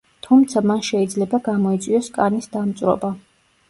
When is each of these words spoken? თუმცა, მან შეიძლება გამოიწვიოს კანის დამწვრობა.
თუმცა, 0.27 0.63
მან 0.71 0.81
შეიძლება 0.87 1.43
გამოიწვიოს 1.51 2.13
კანის 2.19 2.53
დამწვრობა. 2.59 3.19